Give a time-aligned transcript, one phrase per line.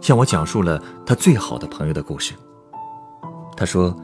[0.00, 2.34] 向我讲述了他最好的朋友的故事。
[3.56, 3.94] 他说，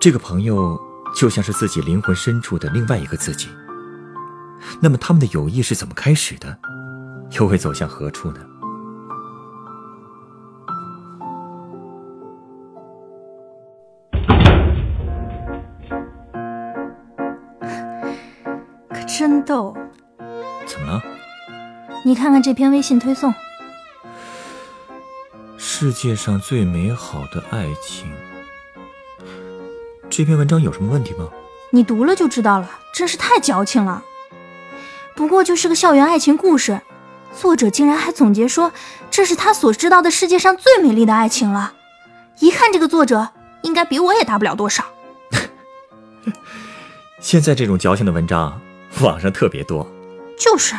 [0.00, 0.80] 这个朋友
[1.14, 3.48] 就像是自己灵魂深处的另外一个自己。
[4.80, 6.58] 那么他们的友谊是怎么开始的，
[7.38, 8.40] 又会走向何处呢？
[18.90, 19.76] 可真逗！
[20.66, 21.02] 怎么了？
[22.04, 23.32] 你看看这篇微信推送。
[25.86, 28.12] 世界上最美好的爱情，
[30.10, 31.28] 这篇文章有什么问题吗？
[31.70, 34.02] 你读了就知道了，真是太矫情了。
[35.14, 36.80] 不过就是个校园爱情故事，
[37.32, 38.72] 作者竟然还总结说
[39.12, 41.72] 这是他所知道的世界上最美丽的爱情了。
[42.40, 43.28] 一看这个作者，
[43.62, 44.84] 应该比我也大不了多少。
[47.22, 48.60] 现在这种矫情的文章，
[49.02, 49.88] 网上特别多。
[50.36, 50.74] 就是，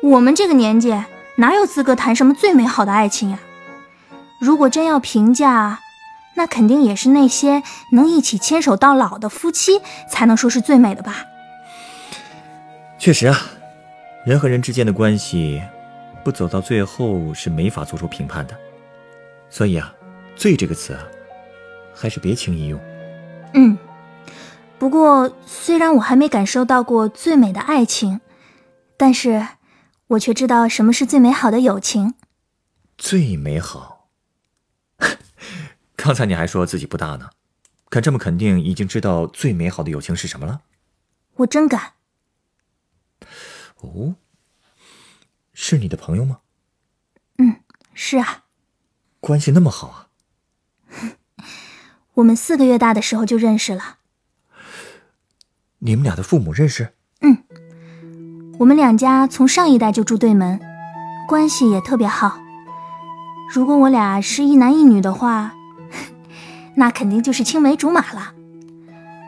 [0.00, 0.94] 我们这个年纪
[1.36, 3.38] 哪有资格谈什么最美好的爱情呀？
[4.44, 5.80] 如果真要评价，
[6.34, 11.24] 那肯定也是那些能一起牵手到老的夫妻才能说是最美的吧。
[12.98, 13.40] 确实啊，
[14.26, 15.62] 人和人之间的关系，
[16.22, 18.54] 不走到最后是没法做出评判的。
[19.48, 19.94] 所以啊
[20.36, 21.00] ，“最”这个词啊，
[21.94, 22.78] 还是别轻易用。
[23.54, 23.78] 嗯，
[24.78, 28.20] 不过虽然我还没感受到过最美的爱情，
[28.98, 29.46] 但是
[30.08, 32.12] 我却知道什么是最美好的友情。
[32.98, 33.93] 最美好。
[36.04, 37.30] 刚才你还说自己不大呢，
[37.88, 40.60] 敢这么肯定，已经知道最美好的友情是什么了？
[41.36, 41.94] 我真敢。
[43.80, 44.14] 哦，
[45.54, 46.40] 是你的朋友吗？
[47.38, 47.56] 嗯，
[47.94, 48.44] 是啊。
[49.18, 50.08] 关系那么好啊？
[52.16, 54.00] 我们四个月大的时候就认识了。
[55.78, 56.92] 你们俩的父母认识？
[57.22, 57.44] 嗯，
[58.58, 60.60] 我们两家从上一代就住对门，
[61.26, 62.38] 关系也特别好。
[63.50, 65.54] 如果我俩是一男一女的话，
[66.74, 68.32] 那肯定就是青梅竹马了。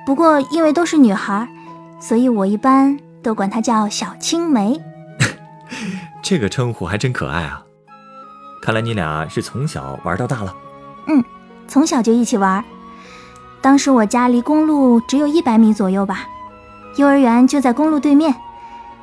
[0.04, 1.48] 不过因为都是女孩，
[2.00, 4.80] 所以我一般都管她叫小青梅。
[6.22, 7.62] 这个称呼还真可爱啊！
[8.62, 10.54] 看来你俩是从小玩到大了。
[11.08, 11.24] 嗯，
[11.68, 12.64] 从小就一起玩。
[13.60, 16.26] 当时我家离公路只有一百米左右吧，
[16.96, 18.34] 幼儿园就在公路对面，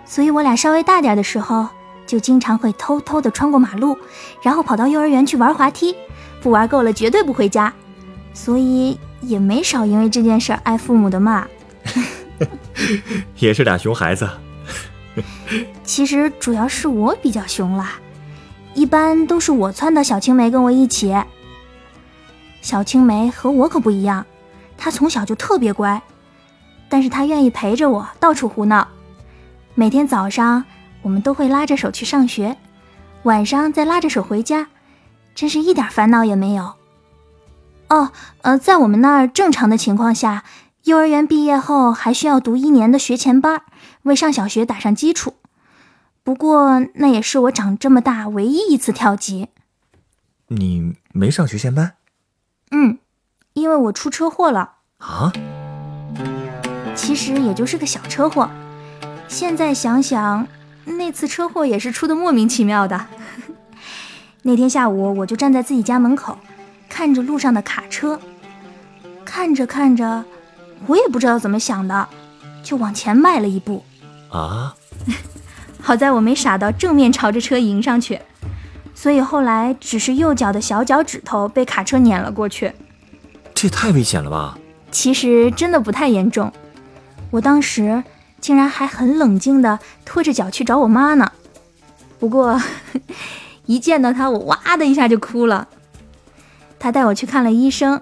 [0.05, 1.67] 所以我俩稍微大点的时候。
[2.05, 3.97] 就经常会偷偷的穿过马路，
[4.41, 5.95] 然后跑到幼儿园去玩滑梯，
[6.41, 7.73] 不玩够了绝对不回家，
[8.33, 11.47] 所以也没少因为这件事挨父母的骂。
[13.37, 14.29] 也是俩熊孩子。
[15.83, 17.93] 其实主要是我比较熊啦，
[18.73, 21.15] 一般都是我撺掇小青梅跟我一起。
[22.61, 24.25] 小青梅和我可不一样，
[24.77, 26.01] 她从小就特别乖，
[26.89, 28.87] 但是她愿意陪着我到处胡闹，
[29.75, 30.65] 每天早上。
[31.03, 32.55] 我们都会拉着手去上学，
[33.23, 34.67] 晚上再拉着手回家，
[35.35, 36.75] 真是一点烦恼也没有。
[37.93, 38.11] 哦，
[38.41, 40.43] 呃，在我们那儿正常的情况下，
[40.85, 43.61] 幼儿园毕业后还需要读一年的学前班，
[44.01, 45.35] 为上小学打上基础。
[46.23, 49.49] 不过那也是我长这么大唯一一次跳级。
[50.47, 51.93] 你没上学前班？
[52.71, 52.97] 嗯，
[53.53, 54.77] 因为我出车祸了。
[54.97, 55.31] 啊？
[56.95, 58.49] 其实也就是个小车祸，
[59.27, 60.47] 现在想想。
[60.85, 63.05] 那次车祸也是出的莫名其妙的。
[64.41, 66.39] 那天下午，我就站在自己家门口，
[66.95, 68.19] 看着路上的卡车，
[69.25, 70.23] 看着看着，
[70.85, 72.07] 我也不知道怎么想的，
[72.61, 73.83] 就往前迈了一步。
[74.29, 74.75] 啊！
[75.81, 78.21] 好在我没傻到正面朝着车迎上去，
[78.93, 82.71] 所以后来只是右脚的小脚趾头被卡车碾了过去。
[83.55, 84.55] 这也太危险了吧？
[84.91, 86.53] 其实真的不太严重，
[87.31, 88.03] 我当时。
[88.39, 91.31] 竟然还很冷静地拖着脚去找我妈呢，
[92.19, 92.61] 不过
[93.67, 95.65] 一见到她，我哇的一下就哭了。
[96.83, 98.01] 他带我去看了医生，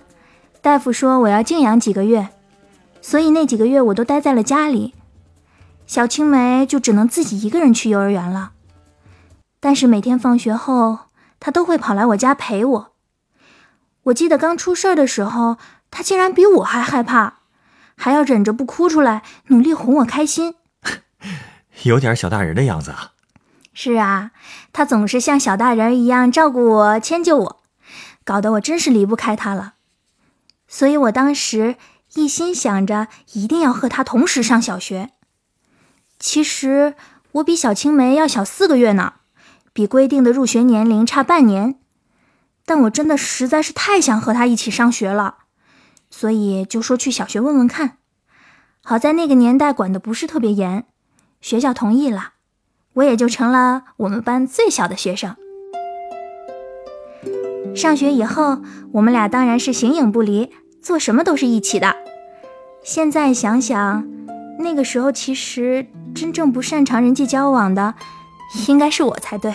[0.59, 2.29] 大夫说我要静养几个月，
[2.99, 4.95] 所以那几个月我都待在了家里。
[5.85, 8.53] 小青梅就只能自己一个人去幼儿园了，
[9.59, 10.97] 但是每天放学后，
[11.39, 12.93] 她都会跑来我家陪我。
[14.05, 15.57] 我记得刚出事儿的时候，
[15.91, 17.35] 她竟然比我还害怕。
[17.95, 20.55] 还要忍着不哭出来，努力哄我开心，
[21.85, 23.11] 有点小大人的样子啊。
[23.75, 24.31] 是啊，
[24.73, 27.60] 他总是像小大人一样照顾我、迁就我。
[28.23, 29.73] 搞得我真是离不开他了。
[30.67, 31.75] 所以我当时
[32.13, 35.11] 一心想着一定要和他同时上小学。
[36.19, 36.95] 其实
[37.33, 39.13] 我比小青梅要小四个月呢，
[39.73, 41.79] 比规定的入学年龄差半年。
[42.63, 45.37] 但我真的实在是太想和他一起上学了，
[46.09, 47.97] 所以就说去小学问问看。
[48.83, 50.85] 好在那个年代管的不是特别严，
[51.41, 52.33] 学校同意了，
[52.93, 55.35] 我也就成了我们班最小的学生。
[57.75, 60.51] 上学以后，我们俩当然是形影不离，
[60.81, 61.95] 做什么都是一起的。
[62.83, 64.07] 现在想想，
[64.59, 67.93] 那个时候其实真正不擅长人际交往的，
[68.67, 69.53] 应该是我才对。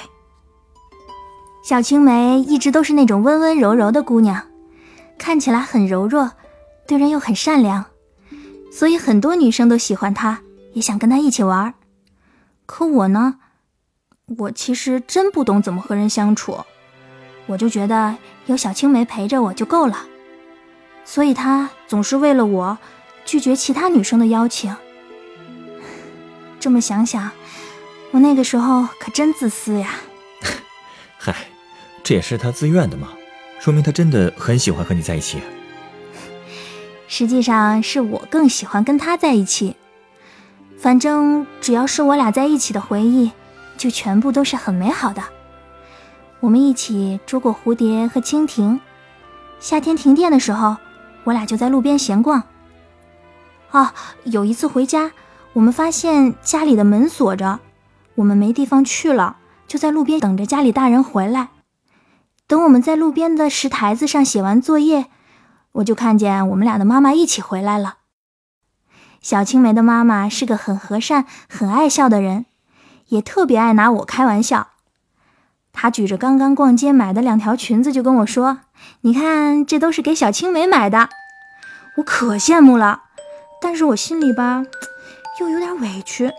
[1.62, 4.42] 小青梅一直都是那种温温柔柔的姑娘，
[5.18, 6.32] 看起来很柔弱，
[6.86, 7.84] 对人又很善良，
[8.72, 10.40] 所以很多女生都喜欢她，
[10.72, 11.74] 也想跟她一起玩。
[12.64, 13.36] 可我呢，
[14.38, 16.58] 我其实真不懂怎么和人相处，
[17.46, 18.14] 我就觉得
[18.46, 20.06] 有小青梅陪着我就够了，
[21.04, 22.78] 所以她总是为了我
[23.24, 24.74] 拒绝其他女生的邀请。
[26.60, 27.30] 这么想想，
[28.10, 29.94] 我那个时候可真自私呀。
[31.18, 31.34] 嗨。
[32.04, 33.08] 这也是他自愿的嘛，
[33.58, 35.40] 说明他真的很喜欢和你在一起。
[37.08, 39.74] 实际上是我更喜欢跟他在一起。
[40.78, 43.32] 反正只要是我俩在一起的回忆，
[43.76, 45.20] 就全部都是很美好的。
[46.40, 48.78] 我们一起捉过蝴蝶和蜻蜓，
[49.58, 50.76] 夏天停电的时候，
[51.24, 52.42] 我俩就在路边闲逛。
[53.70, 53.94] 啊，
[54.24, 55.12] 有一次回家，
[55.54, 57.60] 我们发现家里的门锁着，
[58.16, 61.48] 我们没地方去了，就在路边等着家里大人回来。
[62.46, 65.06] 等我们在路边的石台子上写完作业，
[65.72, 67.96] 我就看见我们俩的妈妈一起回来了。
[69.20, 72.46] 小青梅的妈妈是个很和善、很爱笑的人，
[73.08, 74.68] 也特别爱拿我开玩笑。
[75.78, 78.60] 她举着刚刚逛街买的两条裙子就跟我说
[79.02, 81.10] ：“你看，这都是给小青梅买的。”
[81.98, 83.02] 我可羡慕了，
[83.60, 84.64] 但是我心里吧，
[85.38, 86.32] 又有点委屈。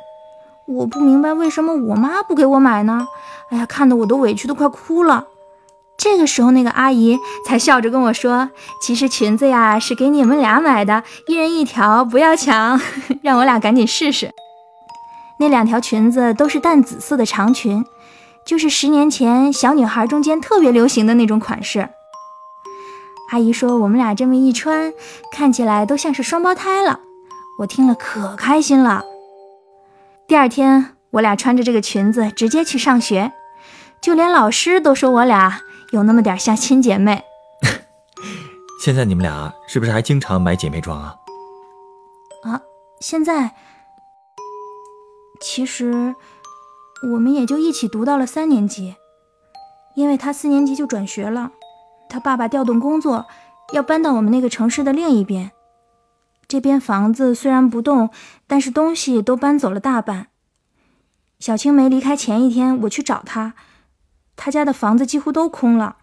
[0.65, 3.07] 我不明白为什么我妈不给我买呢？
[3.51, 5.27] 哎呀，看得我都委屈的快哭了。
[5.97, 8.49] 这个时候，那个阿姨才笑着跟我说
[8.81, 12.81] ：“其实裙子呀是给你们俩买的，一人一条，不要抢，
[13.21, 14.31] 让我俩赶紧试试。”
[15.39, 17.83] 那两条裙子都是淡紫色的长裙，
[18.47, 21.89] 就是十年前小女孩中间特别流行的那种款式。
[23.29, 24.93] 阿姨说我们俩这么一穿，
[25.33, 27.01] 看起来都像是双胞胎了。
[27.59, 29.03] 我听了可开心了。
[30.29, 33.33] 第二天，我俩穿着这个裙子直接去上学，
[33.99, 35.59] 就连老师都说我俩。
[35.91, 37.23] 有那么点像亲姐妹。
[38.83, 41.15] 现在你们俩是不是还经常买姐妹装啊？
[42.43, 42.61] 啊，
[42.99, 43.51] 现在
[45.39, 46.13] 其实
[47.03, 48.95] 我们也就一起读到了三年级，
[49.95, 51.51] 因为他四年级就转学了，
[52.09, 53.27] 他爸爸调动工作，
[53.71, 55.51] 要搬到我们那个城市的另一边。
[56.47, 58.09] 这边房子虽然不动，
[58.47, 60.27] 但是东西都搬走了大半。
[61.39, 63.53] 小青梅离开前一天，我去找她。
[64.35, 65.97] 他家的房子几乎都空了，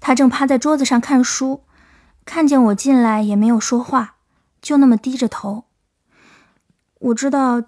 [0.00, 1.64] 他正趴在桌子上看书，
[2.24, 4.16] 看见我进来也没有说话，
[4.60, 5.64] 就那么低着头。
[6.98, 7.62] 我知道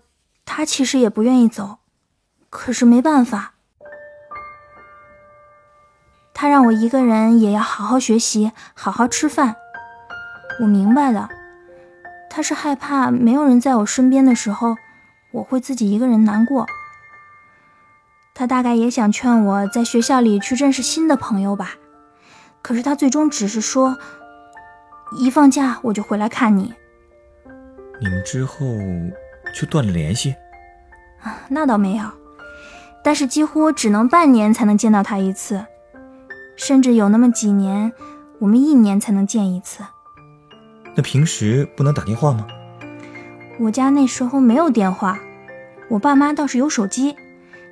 [0.44, 1.78] 他其实也不愿意走，
[2.56, 3.52] 可是没办法。
[6.32, 9.56] 他让我一个人也要好好学习，好好吃饭。
[10.62, 11.28] 我明白的，
[12.30, 14.74] 他是害怕没有人在我身边的时候，
[15.32, 16.66] 我会自己一个人难过。
[18.34, 21.74] 他大概也想劝我在学校里去认识新的朋友吧，
[22.62, 23.98] 可是他最终只是说
[25.20, 26.74] ：“一放假我就回来看你。”
[28.00, 28.66] 你们之后
[29.54, 30.34] 就断了联系？
[31.20, 32.04] 啊，那倒没有，
[33.06, 35.64] 但是几乎只能半年才能见到他一次，
[36.56, 37.92] 甚至有那么几年，
[38.40, 39.84] 我们一年才能见一次。
[40.96, 42.44] 那平时不能打电话吗？
[43.60, 45.16] 我家那时候没有电话，
[45.88, 47.14] 我爸妈倒是有手机。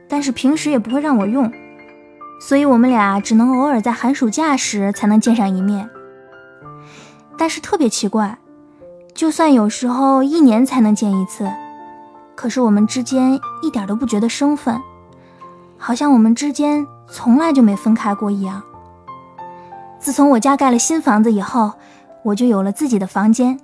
[0.08, 1.52] 但是平时也不会让我用，
[2.40, 5.90] 所以我们俩只能偶尔在寒暑假时才能见上一面。
[7.36, 8.38] 但是特别奇怪，
[9.12, 11.50] 就算有时候一年才能见一次，
[12.36, 14.80] 可是我们之间一点都不觉得生分，
[15.78, 18.62] 好像我们之间从来就没分开过一样。
[19.98, 21.72] 自从我家盖了新房子以后，
[22.22, 23.58] 我就有了自己的房间，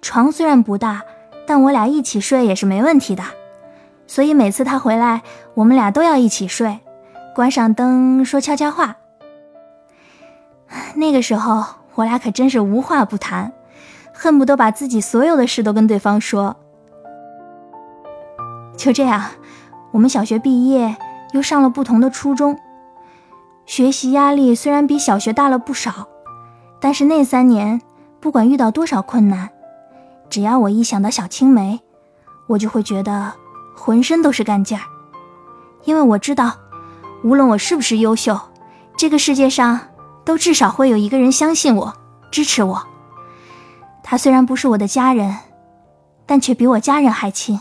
[0.00, 1.02] 床虽然不大，
[1.46, 3.22] 但我俩一起睡也是没问题的。
[4.06, 5.22] 所以每次他回来，
[5.54, 6.78] 我们俩都要一起睡，
[7.34, 8.96] 关上灯说悄悄话。
[10.94, 13.52] 那个时候，我俩可真是无话不谈，
[14.12, 16.56] 恨不得把自己所有的事都跟对方说。
[18.76, 19.24] 就这样，
[19.92, 20.96] 我们小学毕业，
[21.34, 22.56] 又上了不同的初中。
[23.66, 26.06] 学习压力虽然比小学大了不少，
[26.80, 27.82] 但是那三年，
[28.20, 29.50] 不管遇到多少困难，
[30.30, 31.80] 只要我一想到小青梅，
[32.46, 33.32] 我就会觉得
[33.74, 34.84] 浑身都是干劲儿。
[35.82, 36.52] 因为我知道，
[37.24, 38.38] 无论我是不是优秀，
[38.96, 39.80] 这个世界上
[40.24, 41.92] 都至少会有一个人相信我、
[42.30, 42.80] 支持我。
[44.04, 45.34] 他虽然不是我的家人，
[46.26, 47.58] 但却比我家人还亲。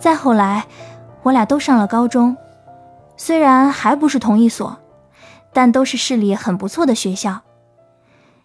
[0.00, 0.66] 再后来。
[1.22, 2.34] 我俩都上了高中，
[3.14, 4.80] 虽然还不是同一所，
[5.52, 7.42] 但都是市里很不错的学校。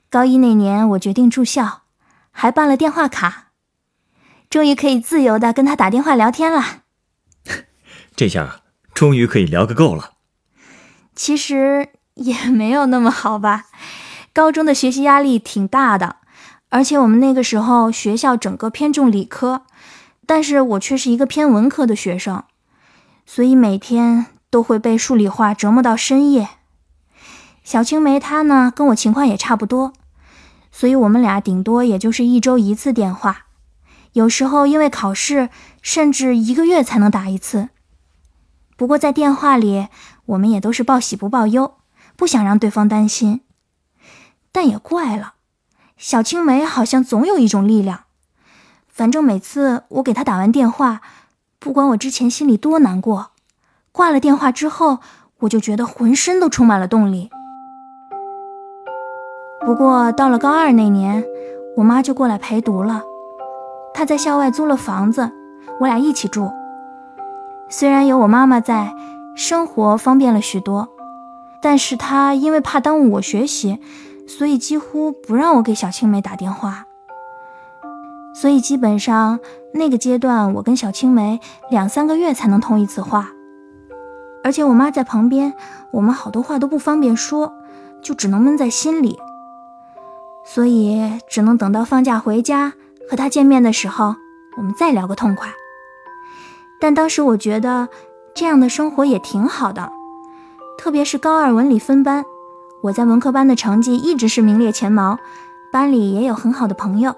[0.09, 1.83] 高一那年，我决定住校，
[2.31, 3.51] 还办了电话卡，
[4.50, 6.81] 终于可以自由的跟他打电话聊天了。
[8.13, 8.59] 这下
[8.93, 10.15] 终于可以聊个够了。
[11.15, 13.67] 其实也没有那么好吧，
[14.33, 16.17] 高中的学习压力挺大的，
[16.67, 19.62] 而且我们那个时候学校整个偏重理科，
[20.25, 22.44] 但是我却是一个偏文科的学生。
[23.25, 26.50] 所以每天都会被数理化折磨到深夜。
[27.63, 29.94] 小青梅她呢，跟我情况也差不多，
[30.72, 33.48] 所以我们俩顶多也就是一周一次电话，
[34.13, 35.50] 有时候因为考试，
[35.82, 37.70] 甚至一个月才能打一次。
[38.77, 39.88] 不过在电话里，
[40.27, 41.77] 我们也都是报喜不报忧，
[42.15, 43.41] 不想让对方担心。
[44.51, 45.34] 但也怪了，
[45.98, 48.04] 小青梅好像总有一种力量，
[48.96, 51.02] 反正每次我给他打完电话。
[51.60, 53.32] 不管我之前心里多难过，
[53.92, 55.00] 挂了电话之后，
[55.40, 57.30] 我就觉得浑身都充满了动力。
[59.66, 61.25] 不过到了高二那年，
[61.75, 63.04] 我妈就过来陪读了。
[63.94, 65.30] 她在校外租了房子，
[65.82, 66.50] 我俩一起住。
[67.68, 68.94] 虽然有我妈妈在，
[69.36, 70.88] 生活方便了许多，
[71.62, 73.78] 但是她因为怕耽误我学习，
[74.25, 76.86] 所以几乎不让我给小青梅打电话。
[78.36, 79.39] 所以基本上
[79.74, 81.39] 那个阶段，我跟小青梅
[81.72, 83.30] 两三个月才能通一次话，
[84.44, 85.54] 而且我妈在旁边，
[85.94, 87.54] 我们好多话都不方便说，
[88.04, 89.18] 就只能闷在心里。
[90.46, 92.74] 所以只能等到放假回家
[93.10, 94.15] 和她见面的时候，
[94.58, 95.50] 我们再聊个痛快。
[96.80, 97.88] 但当时我觉得
[98.36, 99.89] 这样的生活也挺好的，
[100.77, 102.25] 特别是高二文理分班，
[102.84, 105.18] 我在文科班的成绩一直是名列前茅，
[105.72, 107.15] 班里也有很好的朋友。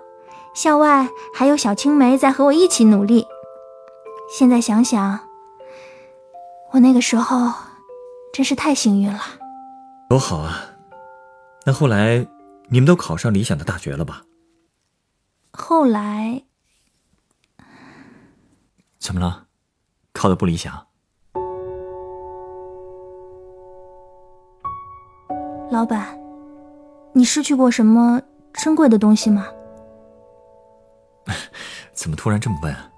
[0.58, 3.28] 校外还有小青梅在和我一起努力。
[4.28, 5.20] 现在想想，
[6.72, 7.54] 我那个时候
[8.34, 9.20] 真是太幸运了。
[10.10, 10.64] 多好啊！
[11.64, 12.26] 那后来
[12.70, 14.24] 你们都考上理想的大学了吧？
[15.54, 16.42] 后来
[18.98, 19.44] 怎么了？
[20.12, 20.88] 考的不理想？
[25.70, 26.20] 老板，
[27.14, 28.20] 你失去过什么
[28.54, 29.46] 珍贵的东西吗？
[31.94, 32.90] 怎么突然这么问啊？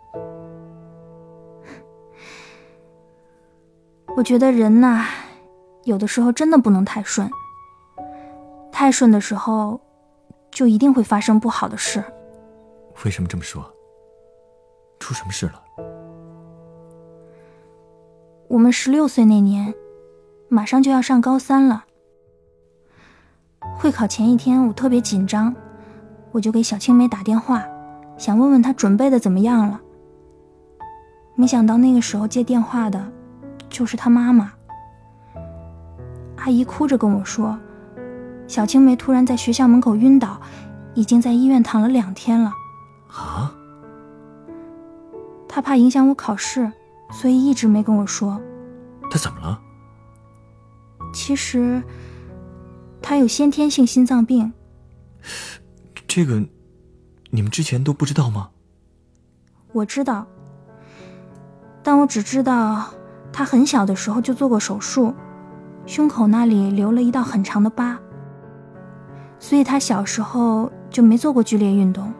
[4.15, 5.05] 我觉得人呐，
[5.83, 7.29] 有的时候真的不能太顺。
[8.71, 9.79] 太顺的时候，
[10.51, 12.03] 就一定会发生不好的事。
[13.05, 13.63] 为什么这么说？
[14.99, 15.63] 出什么事了？
[18.47, 19.73] 我们十六岁那年，
[20.49, 21.85] 马上就要上高三了。
[23.77, 25.55] 会考前一天，我特别紧张，
[26.31, 27.63] 我就给小青梅打电话。
[28.19, 29.79] 想问问他准备的怎么样了，
[31.35, 33.11] 没想到那个时候接电话的，
[33.69, 34.51] 就是他妈妈。
[36.35, 37.57] 阿姨哭着跟我说，
[38.45, 40.39] 小青梅突然在学校门口晕倒，
[40.95, 42.51] 已经在医院躺了两天了。
[43.07, 43.55] 啊？
[45.47, 46.69] 她怕影响我考试，
[47.11, 48.39] 所以一直没跟我说。
[49.09, 49.61] 她怎么了？
[51.13, 51.81] 其实，
[53.01, 54.51] 她有先天性心脏病。
[56.05, 56.43] 这个。
[57.31, 58.49] 你们之前都不知道吗？
[59.71, 60.25] 我知道，
[61.83, 62.89] 但我只知道
[63.31, 65.13] 他很小的时候就做过手术，
[65.85, 67.99] 胸口那里留了一道很长的疤，
[69.37, 72.11] 所以他小时候就没做过剧烈运动。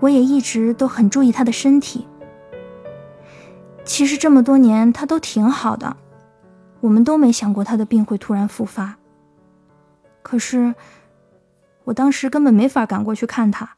[0.00, 2.06] 我也一直都很注意他的身体。
[3.84, 5.96] 其实这么多年他都挺好的，
[6.80, 8.96] 我们都没想过他的病会突然复发。
[10.22, 10.74] 可是
[11.84, 13.77] 我当时根本没法赶过去看他。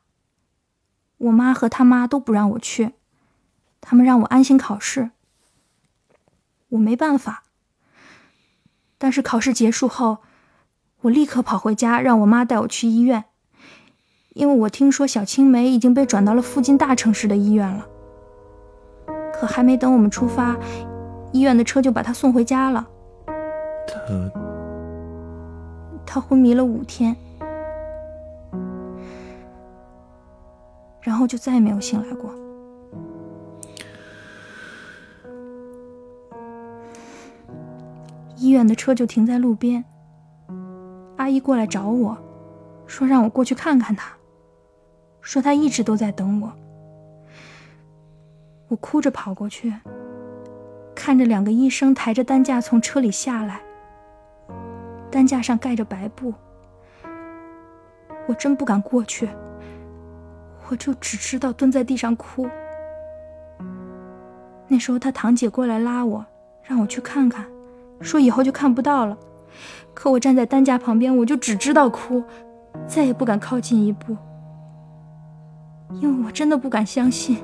[1.21, 2.93] 我妈和他妈都不让我去，
[3.81, 5.11] 他们让我安心考试。
[6.71, 7.43] 我没办法。
[8.97, 10.19] 但是考试结束后，
[11.03, 13.25] 我立刻跑回家，让我妈带我去医院，
[14.35, 17.87] 因为我听说小青梅已经被转到了附近大城市的医院了。
[19.35, 20.57] 可还没等我们出发，
[21.33, 22.89] 医院的车就把她送回家了。
[23.87, 23.95] 她，
[26.07, 27.17] 她昏迷了五天。
[31.00, 32.35] 然后就再也没有醒来过。
[38.37, 39.85] 医院的车就停在路边。
[41.16, 42.16] 阿姨过来找我，
[42.87, 44.12] 说让我过去看看她，
[45.21, 46.50] 说她一直都在等我。
[48.69, 49.75] 我哭着跑过去，
[50.95, 53.61] 看着两个医生抬着担架从车里下来，
[55.11, 56.33] 担架上盖着白布。
[58.26, 59.28] 我真不敢过去，
[60.71, 62.49] 我就只知道蹲在地上哭。
[64.69, 66.25] 那时候他堂姐过来拉我，
[66.62, 67.45] 让我去看看，
[68.00, 69.19] 说以后就看不到了。
[69.93, 72.23] 可我站在担架旁边，我就只知道哭，
[72.87, 74.17] 再也不敢靠近一步，
[75.95, 77.39] 因为我真的不敢相信。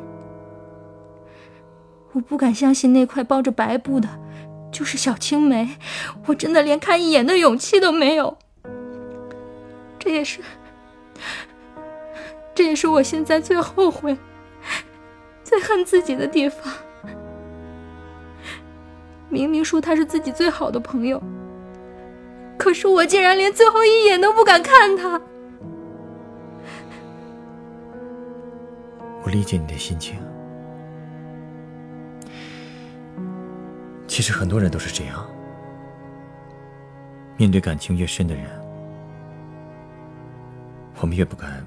[2.12, 4.09] 我不敢相信那块包着白布的，
[4.71, 5.68] 就是小青梅。
[6.26, 8.38] 我真的连看一眼的勇气都没有。
[9.99, 10.40] 这也是，
[12.56, 14.16] 这也是我现在最后悔、
[15.44, 16.72] 最恨自己的地方。
[19.28, 21.22] 明明说他是自己最好的朋友，
[22.56, 25.20] 可是我竟然连最后一眼都不敢看他。
[29.22, 30.16] 我理解你的心情。
[34.06, 35.28] 其实很多人都是这样，
[37.36, 38.44] 面对感情越深的人，
[41.02, 41.62] 我们越不敢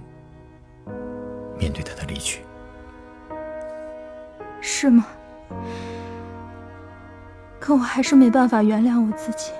[1.60, 2.42] 面对他的离去。
[4.62, 5.06] 是吗？
[7.60, 9.52] 可我还是没办法原谅我自己。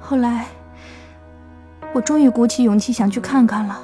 [0.00, 0.46] 后来，
[1.92, 3.80] 我终于鼓起勇气想去看看了，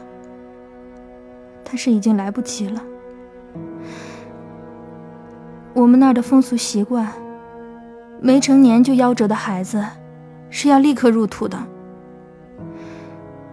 [1.65, 2.83] 但是已经来不及了。
[5.75, 7.11] 我们那儿的风俗习惯，
[8.21, 9.83] 没成年就夭折的孩子
[10.51, 11.59] 是要立刻入土的，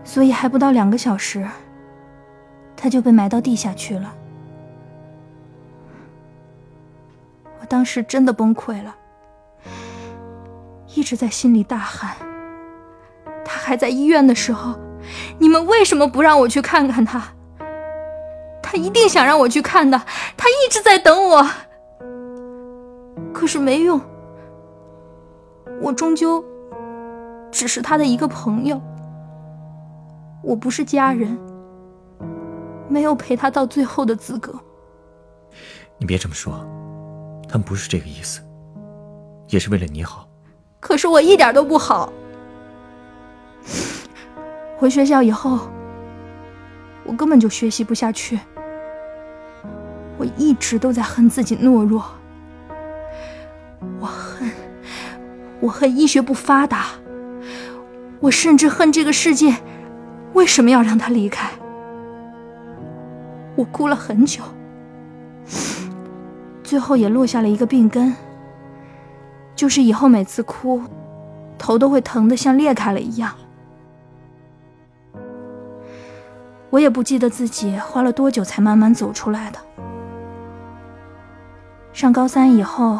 [0.04, 1.48] 所以还不到两个小时，
[2.82, 4.14] 他就被埋到地下去了。
[7.60, 8.96] 我当时真的崩溃了，
[10.96, 12.16] 一直在心里大喊
[13.44, 14.80] ：“他还在医院的时候，
[15.39, 17.22] 你们为什么不让我去看看他？
[18.63, 20.02] 他一定想让我去看的，
[20.38, 21.46] 他一直在等我。”
[23.34, 24.00] 可是没用，
[25.82, 26.42] 我终究
[27.52, 28.82] 只是他的一个朋友，
[30.42, 31.38] 我不是家人，
[32.89, 34.54] 没有陪他到最后的资格。
[35.97, 36.54] 你别这么说，
[37.47, 38.41] 他们不是这个意思，
[39.47, 40.28] 也是为了你好。
[40.80, 42.12] 可是我一点都不好。
[44.78, 45.69] 回学校以后，
[47.06, 48.39] 我根本就学习不下去，
[50.17, 52.04] 我一直都在恨自己懦弱。
[53.99, 54.49] 我恨，
[55.60, 56.88] 我恨医学不发达，
[58.21, 59.54] 我甚至恨这个世界
[60.34, 61.52] 为什么要让他离开。
[63.60, 64.41] 我哭了很久，
[66.63, 68.15] 最后也落下了一个病根，
[69.54, 70.82] 就是以后每次哭，
[71.58, 73.36] 头都会疼得像裂开了一样。
[76.69, 79.60] 我也不记得自己花了多久才慢慢走出来的。
[81.91, 82.98] 上高三以后。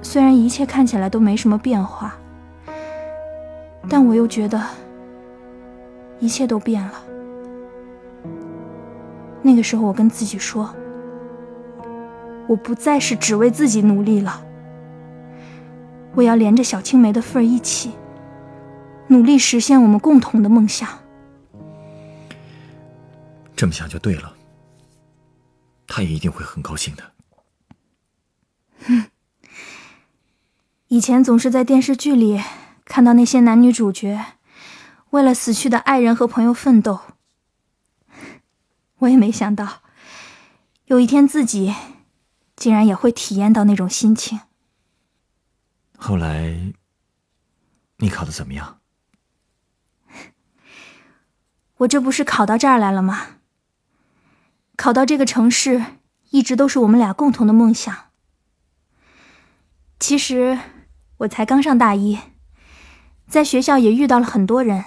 [0.00, 2.14] 虽然一切看起来都没什么变化，
[3.88, 4.62] 但我又觉得
[6.20, 7.03] 一切都变了。
[9.46, 10.74] 那个时候，我跟自己说
[12.48, 14.42] ：“我不再是只为自己努力了，
[16.14, 17.92] 我要连着小青梅的份儿一起
[19.08, 20.88] 努力实现我们共同的梦想。”
[23.54, 24.32] 这么想就对了，
[25.86, 27.04] 他也一定会很高兴的。
[28.86, 29.04] 嗯。
[30.88, 32.40] 以前总是在电视剧里
[32.84, 34.24] 看到那些男女主角
[35.10, 37.00] 为了死去的爱人和朋友奋斗，
[39.04, 39.82] 我也没想到
[40.86, 41.74] 有一天自己
[42.56, 44.40] 竟然也会体验到那种心情。
[45.96, 46.74] 后来
[47.98, 48.80] 你考的怎么样？
[51.78, 53.26] 我这不是考到这儿来了吗？
[54.76, 55.84] 考到这个城市
[56.30, 58.10] 一直都是我们俩共同的梦想。
[59.98, 60.58] 其实。
[61.18, 62.18] 我才刚上大一，
[63.28, 64.84] 在学校也遇到了很多人，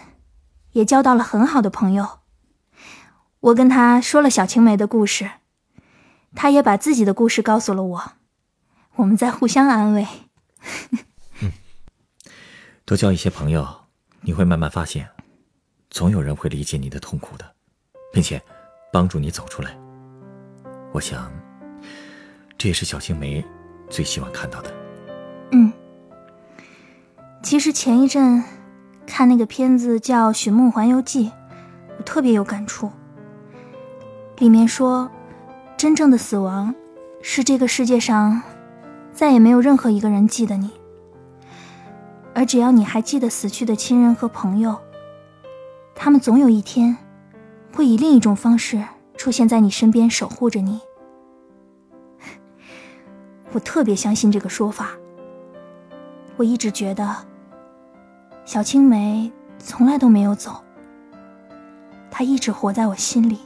[0.74, 2.20] 也交到了很好的朋友。
[3.48, 5.30] 我跟他说了小青梅的故事，
[6.36, 8.12] 他也把自己的故事告诉了我，
[8.96, 10.06] 我们在互相安慰。
[11.40, 11.52] 嗯，
[12.84, 13.66] 多交一些朋友，
[14.20, 15.08] 你会慢慢发现，
[15.90, 17.46] 总有人会理解你的痛苦的，
[18.12, 18.42] 并且
[18.92, 19.78] 帮助你走出来。
[20.92, 21.32] 我想，
[22.58, 23.46] 这也是小青梅
[23.90, 24.74] 最希望看到的。
[25.54, 25.72] 嗯。
[27.42, 28.44] 其实前一阵
[29.06, 31.30] 看那个片子叫《寻梦环游记》，
[31.98, 32.92] 我特别有感触。
[34.38, 35.10] 里面说，
[35.76, 36.74] 真正的死亡
[37.24, 38.42] 是这个世界上
[39.12, 40.70] 再也没有任何一个人记得你。
[42.36, 44.78] 而只要你还记得死去的亲人和朋友，
[45.96, 46.96] 他们总有一天
[47.74, 48.84] 会以另一种方式
[49.16, 50.80] 出现在你身边，守护着你。
[53.54, 54.92] 我特别相信这个说法。
[56.36, 57.16] 我一直觉得，
[58.46, 60.64] 小青梅从来都没有走，
[62.12, 63.40] 她一直活在我心里。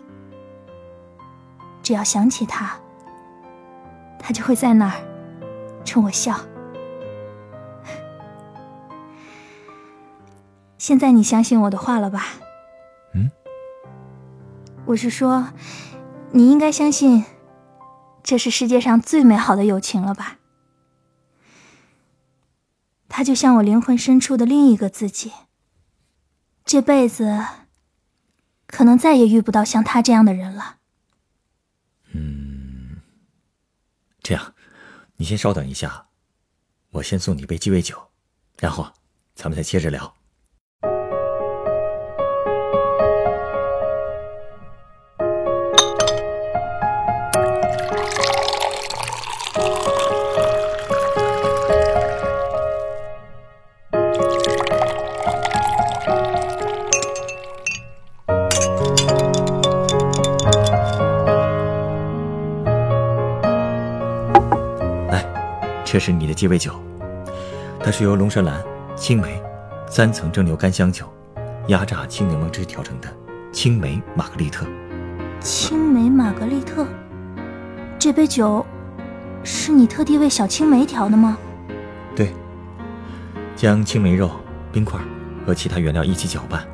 [1.81, 2.79] 只要想起他，
[4.19, 6.39] 他就会在那儿冲我笑。
[10.77, 12.25] 现在你相信我的话了吧？
[13.13, 13.29] 嗯，
[14.85, 15.49] 我是说，
[16.31, 17.23] 你应该相信，
[18.23, 20.37] 这是世界上最美好的友情了吧？
[23.07, 25.31] 他就像我灵魂深处的另一个自己。
[26.63, 27.45] 这辈子，
[28.65, 30.77] 可能再也遇不到像他这样的人了。
[32.13, 33.01] 嗯，
[34.31, 34.55] 这样，
[35.17, 36.07] 你先稍等一下，
[36.91, 38.01] 我先送你一杯鸡尾酒，
[38.59, 38.89] 然后
[39.35, 40.15] 咱们再接着聊。
[66.01, 66.73] 是你的鸡尾酒，
[67.79, 68.59] 它是由龙舌兰、
[68.95, 69.39] 青梅、
[69.87, 71.05] 三层蒸馏干香酒、
[71.67, 73.07] 压榨青柠檬汁调成的
[73.53, 74.65] 青梅玛格丽特。
[75.39, 76.87] 青梅玛格丽特，
[77.99, 78.65] 这杯酒
[79.43, 81.37] 是你特地为小青梅调的吗？
[82.15, 82.33] 对，
[83.55, 84.31] 将青梅肉、
[84.71, 84.99] 冰块
[85.45, 86.65] 和其他原料一起搅拌，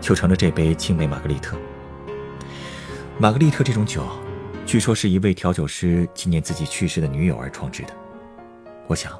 [0.00, 1.56] 就成了这杯青梅玛格丽特。
[3.18, 4.02] 玛格丽特这种酒，
[4.66, 7.90] 据说是一位调酒师纪念自己去世的女友而创制的。
[8.86, 9.18] 我想，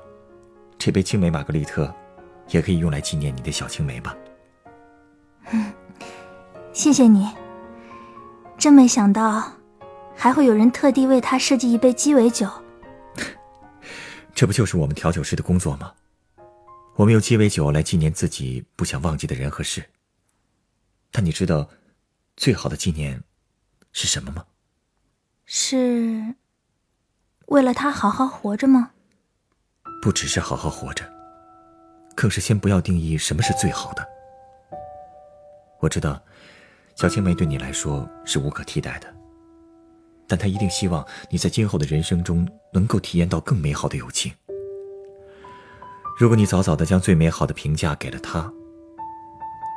[0.78, 1.92] 这杯青梅玛格丽特，
[2.48, 4.14] 也可以用来纪念你的小青梅吧。
[5.50, 5.72] 嗯，
[6.72, 7.28] 谢谢你。
[8.58, 9.52] 真没想到，
[10.14, 12.48] 还会有人特地为他设计一杯鸡尾酒。
[14.34, 15.92] 这不就是我们调酒师的工作吗？
[16.96, 19.84] 我们用鸡尾酒来纪念自己不想忘记的人和事。
[21.10, 21.68] 但你知道，
[22.36, 23.22] 最好的纪念
[23.92, 24.44] 是什么吗？
[25.46, 26.34] 是
[27.46, 28.92] 为了他好好活着吗？
[30.04, 31.02] 不只是好好活着，
[32.14, 34.06] 更是先不要定义什么是最好的。
[35.80, 36.20] 我知道，
[36.94, 39.08] 小青梅对你来说是无可替代的，
[40.28, 44.30] 但她一定希望你在今后的人生中能够体验到更美好的友情。
[46.18, 48.52] 如果你早早的将最美好的评价给了她，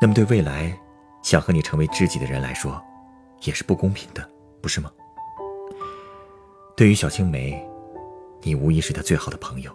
[0.02, 0.78] 那么对未来
[1.24, 2.84] 想和你成为知己的人来说，
[3.44, 4.30] 也是不公平的，
[4.62, 4.92] 不是吗？
[6.76, 7.66] 对于小青梅，
[8.42, 9.72] 你无疑是她最好的朋友。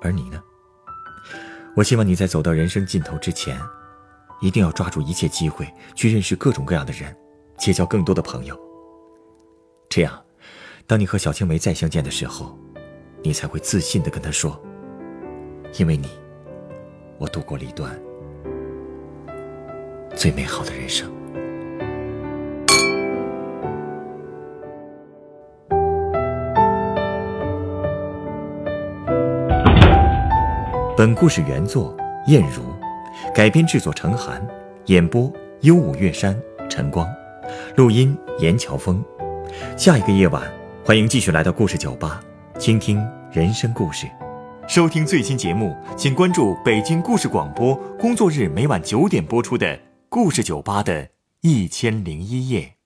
[0.00, 0.42] 而你呢？
[1.76, 3.60] 我希望你在走到人生尽头之前，
[4.40, 7.16] 一定要抓住一切机会去认识各种各样的人，
[7.56, 8.58] 结交更多的朋友。
[9.88, 10.20] 这样，
[10.86, 12.58] 当你和小青梅再相见的时候，
[13.22, 14.60] 你才会自信的跟她说
[15.78, 16.08] ：“因为你，
[17.18, 18.00] 我度过了一段
[20.14, 21.12] 最美好的人生。”
[30.98, 32.60] 本故事原作燕如，
[33.32, 34.44] 改编制作陈寒，
[34.86, 36.36] 演播幽舞月山
[36.68, 37.08] 晨光，
[37.76, 39.00] 录音严乔峰。
[39.76, 40.42] 下一个夜晚，
[40.84, 42.20] 欢迎继续来到故事酒吧，
[42.58, 44.08] 倾听人生故事。
[44.66, 51.10] 收听最新节目，请关注北京故事广播，工作日每晚九点播出的故事酒吧的
[51.42, 52.77] 一千零一夜。